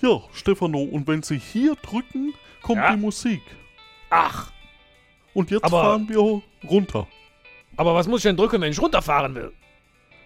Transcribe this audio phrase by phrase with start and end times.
[0.00, 2.32] Ja, Stefano, und wenn Sie hier drücken,
[2.62, 2.94] kommt Ja.
[2.94, 3.42] die Musik.
[4.08, 4.50] Ach,
[5.32, 7.06] Und jetzt Aber- fahren wir runter.
[7.80, 9.52] Aber was muss ich denn drücken, wenn ich runterfahren will?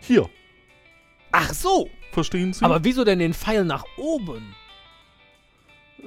[0.00, 0.28] Hier,
[1.30, 1.88] Ach so.
[2.12, 2.64] verstehen Sie?
[2.64, 4.54] Aber wieso denn den Pfeil nach oben?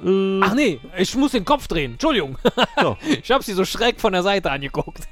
[0.03, 1.93] äh, Ach nee, ich muss den Kopf drehen.
[1.93, 2.37] Entschuldigung.
[2.77, 2.97] ja.
[3.23, 5.07] Ich habe sie so schräg von der Seite angeguckt.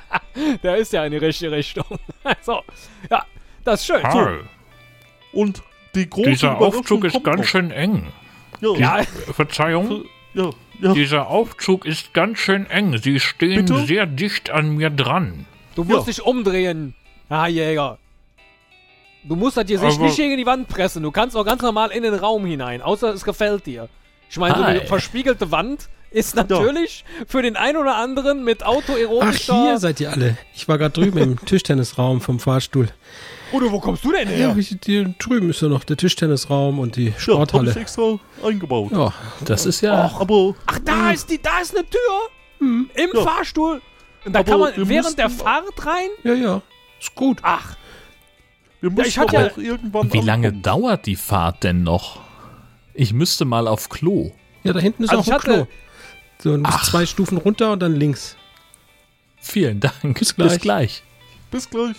[0.62, 1.84] Der ist ja in die richtige Richtung.
[2.42, 2.62] So,
[3.10, 3.24] ja,
[3.64, 4.02] das ist schön.
[4.02, 4.44] Karl,
[5.32, 5.62] Und
[5.94, 7.44] die große dieser Aufzug ist ganz noch.
[7.46, 8.12] schön eng.
[8.60, 10.50] Ja, Ja, Verzeihung, ja,
[10.80, 10.92] ja.
[10.94, 12.96] dieser Aufzug ist ganz schön eng.
[12.98, 13.84] Sie stehen Bitte?
[13.86, 15.46] sehr dicht an mir dran.
[15.74, 16.04] Du musst Ja.
[16.12, 16.94] dich umdrehen,
[17.28, 17.98] Herr Jäger.
[19.24, 21.02] Du musst das Gesicht Aber- nicht gegen die Wand pressen.
[21.02, 23.88] Du kannst auch ganz normal in den Raum hinein, außer es gefällt dir.
[24.30, 28.68] Ich meine, so eine verspiegelte Wand ist natürlich für den einen oder anderen mit Ach,
[28.68, 29.62] autoerotischer...
[29.62, 30.36] hier seid ihr alle.
[30.54, 32.88] Ich war gerade drüben im Tischtennisraum vom Fahrstuhl.
[33.52, 34.56] Oder wo kommst du denn Ja, her?
[34.56, 37.70] wie, die, drüben ist ja noch der Tischtennisraum und die Ja, hab Sporthalle.
[37.72, 38.90] ich extra eingebaut.
[38.92, 39.12] Ja,
[39.44, 40.10] Das ist ja.
[40.18, 42.00] Aber Ach, da ist die, da ist eine Tür.
[42.60, 43.22] Im Ja.
[43.22, 43.82] Fahrstuhl.
[44.24, 46.08] Und da Aber kann man wir während der Fahrt rein.
[46.24, 46.62] ja, ja.
[47.00, 47.38] Ist gut.
[47.42, 47.76] Ach,
[48.82, 50.62] wir müssen ich hatte aber ja- auch irgendwann Wie lange ankommen.
[50.62, 52.20] dauert die Fahrt denn noch?
[52.92, 54.32] Ich müsste mal auf Klo.
[54.62, 55.66] Ja, da hinten ist Also auch ein Klo.
[56.42, 58.36] So, zwei Stufen runter und dann links.
[59.40, 60.18] Vielen Dank.
[60.18, 60.50] Bis gleich.
[60.50, 61.02] Bis gleich.
[61.50, 61.96] Bis gleich.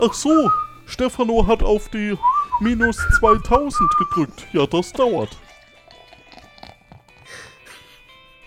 [0.00, 0.50] Ach so,
[0.86, 2.16] Stefano hat auf die
[2.60, 4.46] minus 2000 gedrückt.
[4.52, 5.36] Ja, das dauert.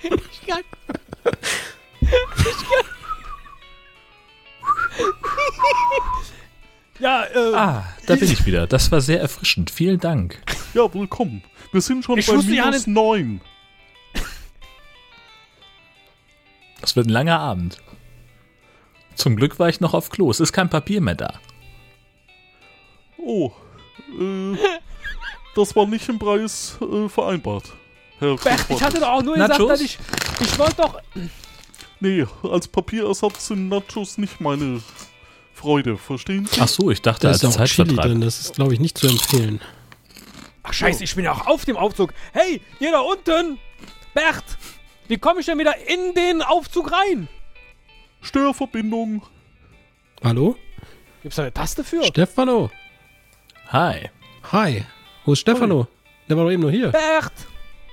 [0.03, 0.61] ich kann.
[6.99, 8.67] Ja, äh, Ah, da bin ich wieder.
[8.67, 9.71] Das war sehr erfrischend.
[9.71, 10.41] Vielen Dank.
[10.73, 11.43] Ja, willkommen.
[11.71, 13.41] Wir sind schon Ich bei wusste ja minus nicht- 9.
[16.79, 17.77] Das wird ein langer Abend.
[19.15, 20.31] Zum Glück war ich noch auf Klo.
[20.31, 21.33] Es ist kein Papier mehr da.
[23.17, 23.51] Oh,
[24.19, 24.57] äh,
[25.55, 27.65] das war nicht im Preis äh, vereinbart.
[28.17, 29.67] Herr Bert, ich hatte doch auch nur gesagt, Nachos?
[29.69, 29.99] dass ich.
[30.39, 30.99] Ich wollte doch.
[32.01, 34.81] Nee, als Papierersatz sind Nachos nicht meine
[35.53, 36.59] Freude, verstehen Sie?
[36.59, 38.21] Ach so, ich dachte Da als ist auch Chili drin.
[38.21, 39.61] Das ist, glaube ich, nicht zu empfehlen.
[40.63, 42.13] Ach, Scheiße, ich bin ja auch auf dem Aufzug.
[42.33, 43.59] Hey, ihr da unten!
[44.15, 44.43] Bert!
[45.07, 47.27] Wie komme ich denn wieder in den Aufzug rein?
[48.21, 49.21] Störverbindung.
[50.23, 50.55] Hallo?
[51.21, 52.03] Gibt's da eine Taste für?
[52.03, 52.71] Stefano.
[53.67, 54.09] Hi.
[54.51, 54.85] Hi.
[55.25, 55.87] Wo ist Stefano?
[56.27, 56.89] Der war doch eben nur hier.
[56.89, 57.33] Bert!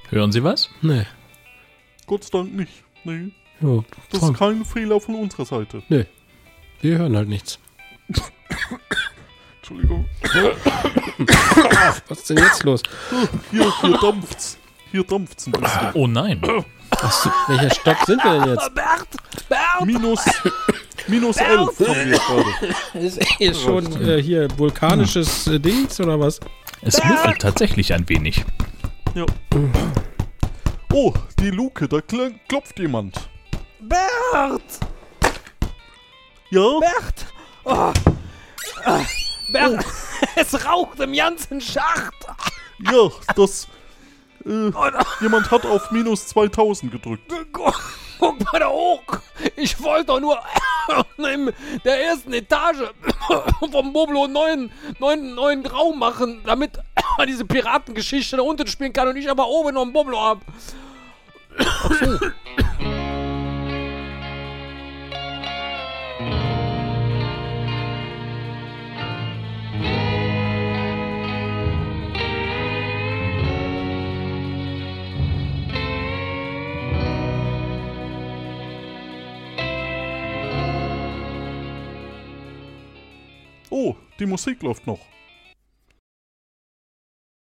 [0.09, 0.71] Hören Sie was?
[0.81, 1.05] Nee.
[2.07, 2.73] Gott sei Dank nicht.
[3.05, 5.83] Nee, Jo, das ist kein Fehler von unserer Seite.
[5.89, 7.59] wir hören halt nichts.
[9.57, 10.07] Entschuldigung.
[12.09, 12.83] Was ist denn jetzt los?
[13.51, 14.59] Hier, hier dampft's.
[14.91, 15.91] Hier dampft's ein bisschen.
[15.95, 16.41] Oh nein.
[16.91, 18.75] Achso, welcher Stock sind wir denn jetzt?
[18.75, 19.09] Bert!
[19.49, 19.85] Bert!
[19.85, 20.25] Minus,
[21.07, 23.05] minus 11 haben wir gerade.
[23.07, 26.41] Ist hier schon äh, hier vulkanisches äh, Dings oder was?
[26.81, 28.45] Es müffelt tatsächlich ein wenig.
[29.15, 29.27] Ja.
[30.93, 33.29] Oh, die Luke, da kl klopft jemand.
[33.89, 34.81] Bert!
[36.51, 36.79] Ja?
[36.79, 37.27] Bert!
[37.65, 37.93] Oh.
[38.85, 39.05] Ah,
[39.51, 39.85] Bert!
[40.37, 42.15] Es raucht im ganzen Schacht!
[42.81, 43.67] Ja, das.
[44.45, 44.71] Äh,
[45.21, 47.33] jemand hat auf minus 2000 gedrückt.
[47.53, 49.03] Guck, mal da hoch!
[49.57, 50.39] Ich wollte doch nur
[51.19, 51.53] in
[51.85, 52.93] der ersten Etage
[53.71, 56.79] vom Boblo einen neuen, neuen, neuen Raum machen, damit
[57.17, 60.41] man diese Piratengeschichte da unten spielen kann und ich aber oben noch einen Boblo hab.
[83.81, 84.99] Oh, die Musik läuft noch.